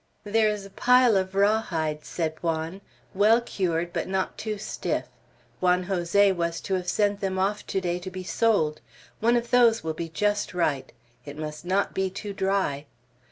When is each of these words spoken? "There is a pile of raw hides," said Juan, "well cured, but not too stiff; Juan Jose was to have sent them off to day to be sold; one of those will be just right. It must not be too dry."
"There 0.23 0.49
is 0.49 0.65
a 0.65 0.71
pile 0.71 1.15
of 1.15 1.35
raw 1.35 1.61
hides," 1.61 2.07
said 2.07 2.33
Juan, 2.41 2.81
"well 3.13 3.39
cured, 3.39 3.93
but 3.93 4.07
not 4.07 4.35
too 4.35 4.57
stiff; 4.57 5.05
Juan 5.59 5.83
Jose 5.83 6.31
was 6.31 6.59
to 6.61 6.73
have 6.73 6.87
sent 6.89 7.19
them 7.19 7.37
off 7.37 7.67
to 7.67 7.79
day 7.79 7.99
to 7.99 8.09
be 8.09 8.23
sold; 8.23 8.81
one 9.19 9.35
of 9.35 9.51
those 9.51 9.83
will 9.83 9.93
be 9.93 10.09
just 10.09 10.55
right. 10.55 10.91
It 11.23 11.37
must 11.37 11.65
not 11.65 11.93
be 11.93 12.09
too 12.09 12.33
dry." 12.33 12.87